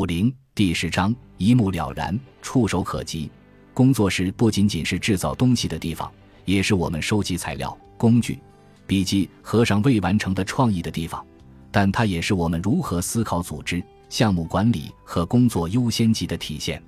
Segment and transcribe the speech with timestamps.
[0.00, 3.30] 五零第十章一目了然，触手可及。
[3.74, 6.10] 工作室不仅仅是制造东西的地方，
[6.46, 8.38] 也是我们收集材料、工具、
[8.86, 11.22] 笔记合上未完成的创意的地方。
[11.70, 16.82] 但它也是我们如何思考组织、项目管理和工作优先级的体现。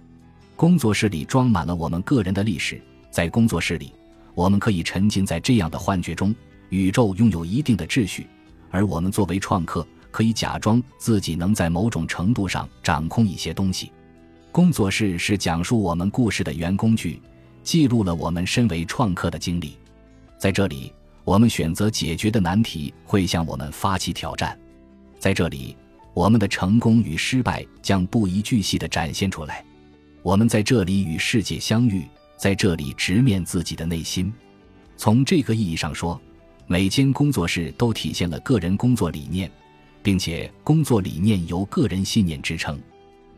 [0.56, 3.92] 工作室里装满了我们个人的历史，在工作室里，
[4.34, 6.34] 我们可以沉浸在这样的幻觉中：
[6.70, 8.26] 宇宙拥有一定的秩序，
[8.70, 13.90] 而我们作为创客，可以假装自己能在某种程度上掌控一些东西。
[14.52, 17.20] 工作室是讲述我们故事的原工具，
[17.64, 19.76] 记录了我们身为创客的经历。
[20.38, 20.92] 在这里，
[21.24, 24.56] 我们选择解决的难题会向我们发起挑战。
[25.18, 25.74] 在这里，
[26.12, 29.64] 我们的成功与失败将不一句细地展现出来。
[30.22, 34.32] 我们在这里与世界相遇，在这里直面自己的内心。
[34.96, 36.20] 从这个意义上说，
[36.66, 39.50] 每间工作室都体现了个人工作理念，
[40.02, 42.80] 并且工作理念由个人信念支撑。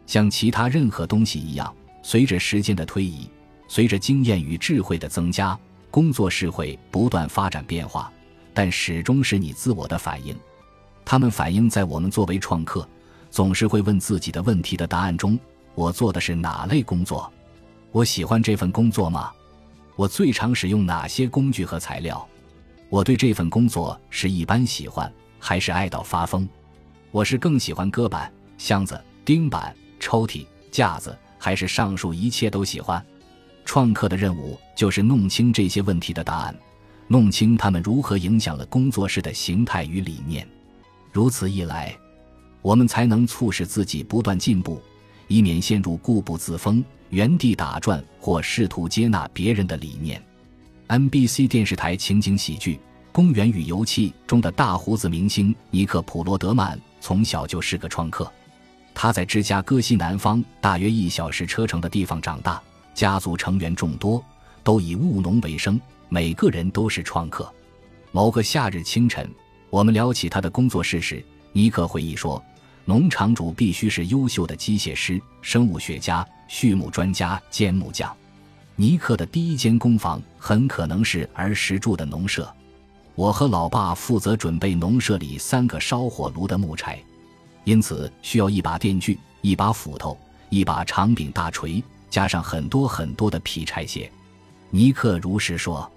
[0.07, 3.29] 像其他任何东西一样，随着时间的推移，
[3.69, 5.59] 随着经验与智慧的增加，
[5.91, 8.13] 工作室会不断发展变化，
[8.53, 10.37] 但始终是你自我的反应。
[11.05, 12.89] 他们反映在我们作为创客，
[13.31, 15.39] 总是会问自己的问题的答案中：
[15.75, 17.33] 我做的是哪类工作？
[17.93, 19.31] 我喜欢这份工作吗？
[19.97, 22.27] 我最常使用哪些工具和材料？
[22.91, 25.13] 我对这份工作是一般喜欢，
[25.47, 26.49] 还是爱到发疯？
[27.11, 33.05] 我是更喜欢搁板、箱子、钉板、抽屉、架子，还是上述一切都喜欢？
[33.63, 36.57] 创客的任务就是弄清这些问题的答案，
[37.09, 40.49] 弄清他们如何影响了工作室的形态与理念。
[41.13, 41.95] 如此一来，
[42.63, 44.81] 我们才能促使自己不断进步，
[45.29, 50.23] 以免陷入固步自封、原地打转或试图接纳别人的理念。
[50.89, 52.77] NBC 电视台情景喜剧
[53.15, 58.29] 《公园与游戏》中的大胡子明星尼克·普罗德曼从小就是个创客。
[58.93, 62.61] 他在芝加哥西南方大约一小时车程的地方长大，
[62.93, 64.21] 家族成员众多，
[64.65, 67.49] 都以务农为生，每个人都是创客。
[68.11, 69.31] 某个夏日清晨。
[69.71, 72.43] 我们聊起他的工作室时，尼克回忆说
[72.85, 78.13] ：“农场主必须是优秀的机械师、生物学家、畜牧专家兼木匠。”
[78.75, 82.53] 尼克的第一间工坊很可能是儿时住的农舍。
[83.15, 86.99] 我和老爸负责准备农舍里三个烧火炉的木柴，
[87.63, 90.19] 因此需要一把电锯、一把斧头、
[90.51, 94.11] 一把长柄大锤，加上很多很多的劈柴屑。
[94.71, 95.91] 尼克如实说。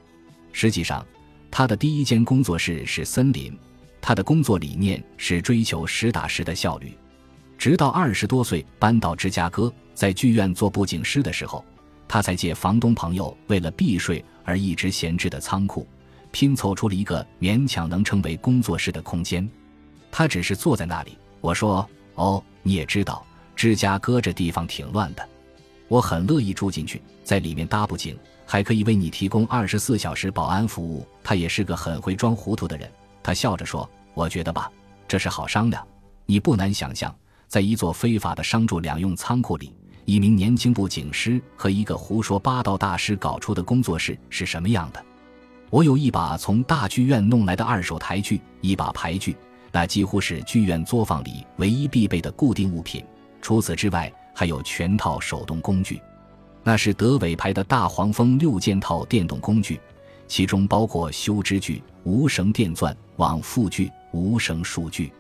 [0.52, 1.06] 实际上，
[1.52, 3.58] 他的第一间工作室是森林。
[4.00, 6.94] 他的工作理念是追求实打实的效率，
[7.58, 11.66] 直到二十多岁搬到芝加哥，在剧院做布景师的时候，
[12.08, 15.86] 他才借房东朋友为了避税而一直闲置的仓库，
[16.32, 19.50] 拼凑出了一个勉强能称为工作室的空间。
[20.12, 21.18] 他只是坐在那里。
[21.42, 25.28] 我说：“哦，你也知道，芝加哥这地方挺乱的，
[25.88, 32.92] 我很乐意住进去，在里面搭布景，还可以为你提供二十四小时保安服务。”他也是个很会装糊涂的人。
[33.22, 33.90] 他笑着说。
[34.14, 34.72] 我觉得吧，
[35.08, 35.88] 这是好商量。
[36.26, 37.16] 你不难想象，
[37.48, 39.72] 在一座非法的商住两用仓库里，
[40.06, 45.06] 一名年轻布景师和一个胡说八道大师搞出的工作室是什么样的。
[45.70, 49.36] 我有一把从大剧院弄来的二手台锯，一把牌锯，
[49.72, 53.04] 那几乎是剧院作坊里唯一必备的固定物品。
[53.42, 56.02] 除此之外，还有全套手动工具，
[56.64, 59.80] 那是德伟牌的大黄蜂六件套电动工具，
[60.28, 63.92] 其中包括修枝锯、无绳电钻、往复锯。
[64.14, 65.12] 无绳数据，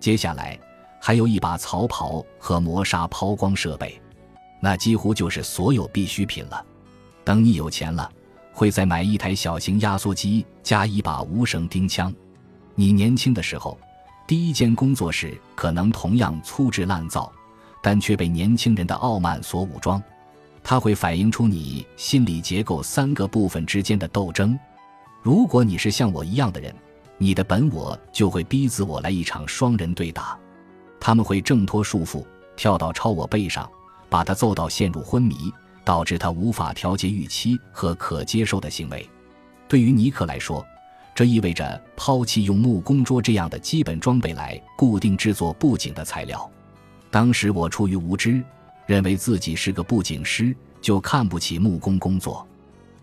[0.00, 0.58] 接下来
[1.00, 4.00] 还有一把草刨和磨砂抛光设备，
[4.58, 6.64] 那几乎就是所有必需品了。
[7.22, 8.10] 等你有钱了，
[8.52, 12.12] 会再买一台小型压缩机加一把无绳钉枪。
[12.74, 13.78] 你年轻的时候，
[14.26, 17.32] 第一间工作室可能同样粗制滥造，
[17.82, 20.02] 但却被年轻人的傲慢所武装。
[20.62, 24.58] 它会反映出你心理结构三个部分之间的斗争。
[25.22, 26.74] 如果你是像我一样的人。
[27.18, 30.36] 你的本我就会逼自我来一场双人对打，
[30.98, 32.26] 他们会挣脱束缚，
[32.56, 33.70] 跳到超我背上，
[34.08, 35.52] 把他揍到陷入昏迷，
[35.84, 39.08] 导致他无法调节预期和可接受的行为。
[39.68, 40.64] 对于尼克来说，
[41.14, 46.50] 这意味着抛弃用木工桌这样的基本装备来固定制作布景的材料。
[47.10, 48.42] 当时我出于无知，
[48.86, 52.46] 认为自己是个布景师，就看不起木工工作。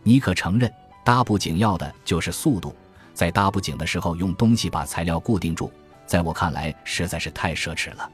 [0.01, 0.71] 尼克承认，
[1.03, 2.75] 搭布景要的就是速度。
[3.13, 5.71] 在搭布景的时候，用东西把材料固定住，
[6.05, 8.09] 在我看来实在是太奢侈了。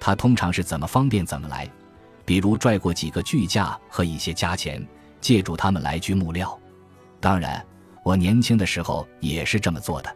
[0.00, 1.68] 他通常是怎么方便怎么来，
[2.28, 4.86] 比如拽过几个锯架和一些加钱，
[5.18, 6.60] 借助他们来锯木料。
[7.20, 7.64] 当然，
[8.02, 10.14] 我年轻的时候也是这么做的，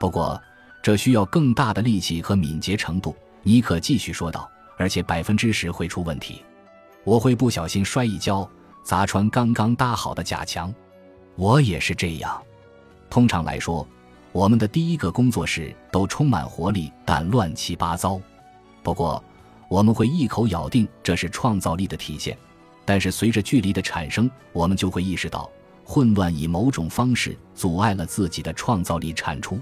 [0.00, 0.40] 不过
[0.82, 3.14] 这需要更大的力气和敏捷程度。
[3.42, 6.42] 尼克继续说道，而且百分之十会出问题。
[7.04, 8.48] 我会不小心摔一跤，
[8.82, 10.74] 砸穿刚刚搭好的假墙。
[11.36, 12.42] 我也是这样。
[13.10, 13.86] 通常来说，
[14.32, 18.18] 我们的第一个工作室都充满活力，但乱七八糟。
[18.82, 19.22] 不过，
[19.72, 22.36] 我们会一口咬定这是创造力的体现。
[22.84, 25.50] 但是随着距离的产生，我们就会意识到，
[25.82, 29.58] 混乱以某种方式阻碍了自己的创造力产出。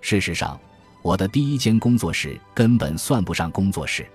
[0.00, 0.56] 事实上，
[1.02, 4.06] 我的第一间工作室根本算不上工作室，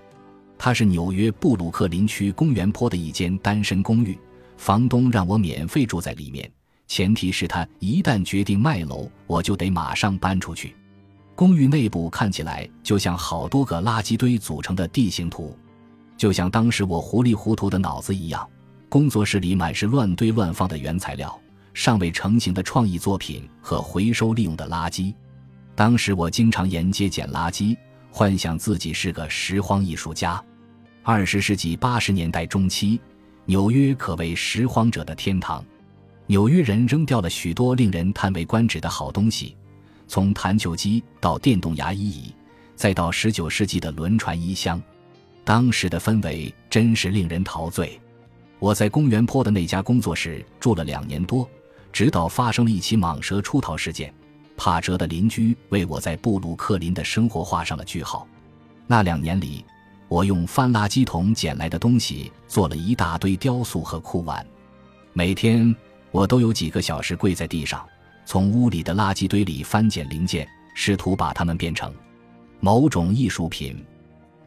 [0.56, 4.18] 它是纽约布鲁克林区公园坡的一间单身公寓，
[4.56, 6.50] 房东让我免费住在里面，
[6.86, 10.74] 前提是他一旦决定卖楼，我就得马上搬出去。
[11.36, 15.54] 公寓内部看起来就像好多个垃圾堆组成的地形图。
[16.16, 18.48] 就像当时我糊里糊涂的脑子一样，
[18.88, 21.38] 工作室里满是乱堆乱放的原材料、
[21.74, 25.12] 尚未成型的创意作品和回收利用的垃圾。
[25.74, 27.76] 当时我经常沿街捡垃圾，
[28.10, 30.42] 幻想自己是个拾荒艺术家。
[31.02, 32.98] 二十世纪八十年代中期，
[33.44, 35.62] 纽约可谓拾荒者的天堂。
[36.26, 39.54] 纽约人扔掉了许多令人叹为观止的好东西，
[40.08, 42.34] 从弹球机到电动牙医椅，
[42.74, 44.80] 再到十九世纪的轮船衣箱。
[45.44, 48.00] 当时的氛围真是令人陶醉。
[48.58, 51.48] 我在公园坡的那家工作室住了两年多，
[51.92, 54.12] 直到发生了一起蟒蛇出逃事件。
[54.56, 58.26] 帕哲的邻居为我在布鲁克林的生活画上了句号。
[58.86, 59.62] 那两年里，
[60.08, 64.44] 我用翻垃圾桶捡来的东西做了一大堆雕塑和库碗。
[65.12, 65.74] 每天，
[66.10, 67.86] 我都有几个小时跪在地上，
[68.26, 71.94] 从屋里的垃圾堆里翻捡零件，试图把它们变成
[72.58, 73.82] 某种艺术品。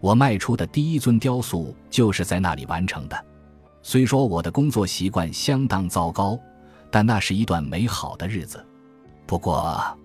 [0.02, 3.26] 我卖出的第一尊雕塑就是在那里完成的。
[3.82, 6.38] 虽说我的工作习惯相当糟糕，
[6.92, 8.64] 但那是一段美好的日子。
[9.26, 9.98] 不过，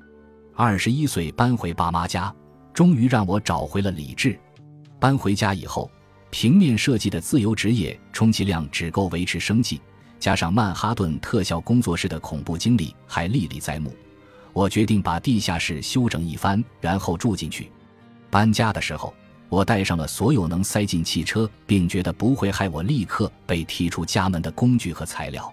[0.54, 2.32] 二十一岁搬回爸妈家，
[2.72, 4.38] 终于让我找回了理智。
[5.00, 5.90] 搬回家以后，
[6.30, 9.80] 平面设计的自由职业充其量只够维持生计，
[10.18, 13.94] 加上曼哈顿特效工作室的恐怖经历还历历在目，
[14.52, 17.70] 我决定把地下室修整一番，然后住进去。
[18.30, 19.14] 搬家的时候。
[19.50, 25.52] 我带上了所有能塞进汽车，并觉得不会害我立刻被踢出家门的工具和材料。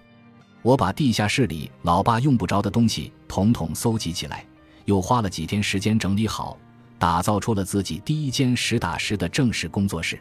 [0.64, 4.44] 我把地下室里老爸用不着的东西统统搜集起来，
[4.86, 6.58] 又花了几天时间整理好，
[6.98, 10.20] 打造出了自己第一间实打实的正式工作室。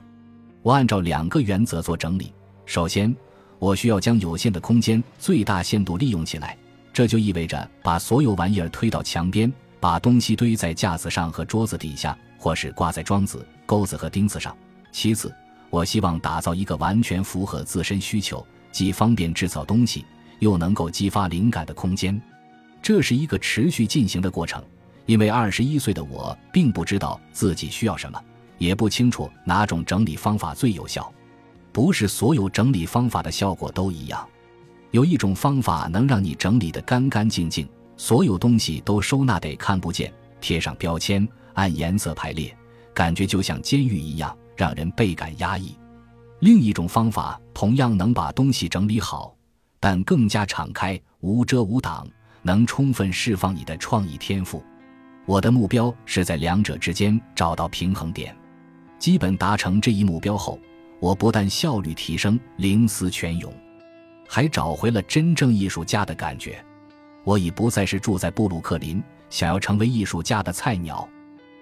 [0.60, 2.34] 我按照两个原则做整理：
[2.66, 3.16] 首先，
[3.60, 6.56] 我需要将有限的空间最大限度利用起来，
[6.94, 13.46] 这就意味着把所有玩意儿推到墙边，把东西堆在架子上和桌子底下，或是挂在桩子。
[13.66, 14.56] 钩子和钉子上。
[14.90, 15.32] 其次，
[15.68, 20.04] 我希望打造一个完全符合自身需求，既方便制造东西，
[20.38, 22.20] 又能够激发灵感的空间。
[22.82, 24.64] 这是一个持续进行的过程，
[25.04, 28.18] 因为二十一岁的我并不知道自己需要什么，
[28.56, 31.12] 也不清楚哪种整理方法最有效。
[31.72, 34.26] 不是所有整理方法的效果都一样。
[34.90, 42.56] 有一种方法能让你整理得干干净净，所有东西都收纳得看不见，贴上标签，按颜色排列。
[42.92, 45.76] 感觉就像监狱一样，让人倍感压抑。
[46.40, 49.34] 另一种方法同样能把东西整理好，
[49.78, 52.06] 但更加敞开、无遮无挡，
[52.42, 54.62] 能充分释放你的创意天赋。
[55.26, 58.36] 我的目标是在两者之间找到平衡点。
[58.98, 60.58] 基本达成这一目标后，
[61.00, 63.52] 我不但效率提升、灵思泉涌，
[64.28, 66.62] 还找回了真正艺术家的感觉。
[67.24, 71.08] 我已不再是住在布鲁克林、想要成为艺术家的菜鸟。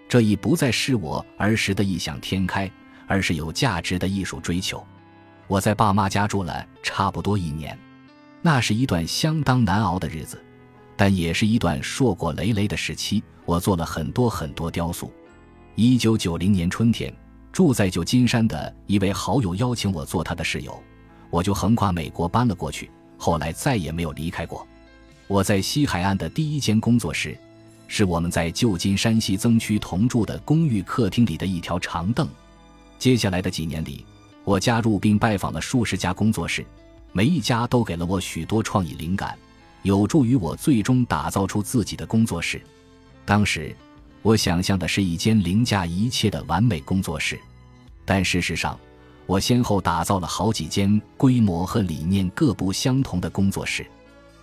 [0.09, 2.71] 这已不再是我儿时的异想天开，
[3.07, 4.85] 而是有价值的艺术追求。
[5.47, 7.79] 我在爸妈家住了差不多一年，
[8.43, 10.43] 那是一段相当难熬的日子，
[10.97, 13.23] 但也是一段硕果累累的时期。
[13.45, 15.13] 我做了很多很多雕塑。
[15.75, 17.15] 一九九零年春天，
[17.53, 20.81] 住在旧金山的一位好友邀请我做他的室友，
[21.31, 24.67] 我就横跨美国搬了过去，后来再也没有离开过。
[25.27, 27.37] 我在西海岸的第一间工作室。
[27.91, 32.29] 是我们在旧金山西增区同住的公寓客厅里的一条长凳。
[32.99, 34.05] 接下来的几年里，
[34.45, 36.65] 我加入并拜访了数十家工作室，
[37.13, 39.37] 每一家都给了我许多创意灵感，
[39.85, 42.61] 有助于我最终打造出自己的工作室。
[43.25, 43.75] 当时，
[44.23, 47.39] 我想象的是一间凌驾一切的完美工作室，
[48.05, 48.79] 但事实上，
[49.27, 53.87] 我先后打造了好几间规模和理念各不相同的工作室。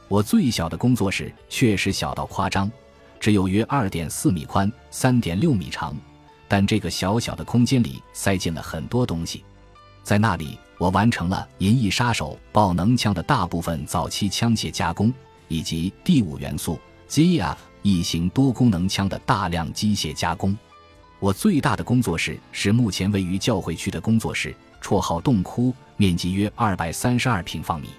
[0.08, 2.72] 我最小的工作室确实小到夸张。
[3.18, 5.98] 只有约二点四米宽，三点六米长，
[6.48, 9.44] 但这个小小的空间里塞进了很多东西。
[10.04, 15.12] 在那里，我完成了《银翼杀手》爆能枪的大部分早期枪械加工，
[15.48, 16.78] 以及第五元素
[17.10, 17.56] ZF
[17.86, 20.58] 异形多功能枪的大量机械加工。
[21.20, 27.90] 我最大的工作室是目前位于教会区的工作室，绰号“洞窟”，面积约二百三十二平方米。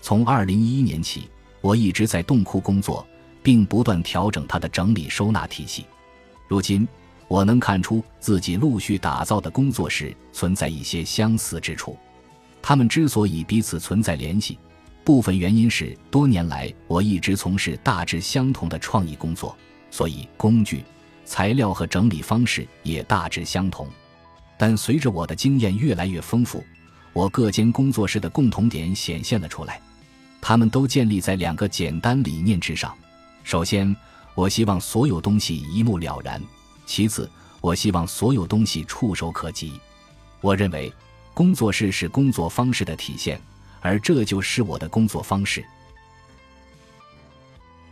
[0.00, 1.28] 从二零一一年起，
[1.60, 3.04] 我一直在洞窟工作，
[3.42, 5.86] 并不断调整它的整理收纳体系。
[6.46, 6.86] 如今，
[7.26, 11.98] 我能看出自己陆续打造的工作室存在一些相似之处。
[12.62, 14.56] 他们之所以彼此存在联系，
[15.06, 19.56] 部分原因是多年来我一直从事大致相同的创意工作，
[19.88, 20.82] 所以工具。
[21.24, 23.88] 材料和整理方式也大致相同，
[24.58, 26.60] 但随着我的经验越来越丰富，
[27.12, 29.80] 我各间工作室的共同点显现了出来。
[30.40, 32.92] 他们都建立在两个简单理念之上：
[33.44, 33.94] 首先，
[34.34, 36.40] 我希望所有东西一目了然；
[36.84, 39.72] 其次，我希望所有东西触手可及。
[40.40, 40.92] 我认为，
[41.32, 43.40] 工作室是工作方式的体现，
[43.80, 45.64] 而这就是我的工作方式。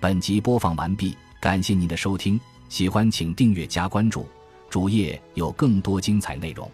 [0.01, 2.39] 本集播放完毕，感谢您的收听。
[2.69, 4.27] 喜欢请订阅加关注，
[4.69, 6.71] 主页有更多精彩内容。